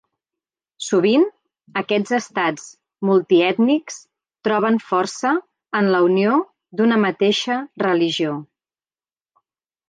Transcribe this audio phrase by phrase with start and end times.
[0.83, 1.25] Sovint,
[1.81, 2.63] aquests estats
[3.09, 3.99] multiètnics
[4.47, 5.35] troben força
[5.81, 6.33] en la unió
[6.81, 8.33] d'una mateixa religió.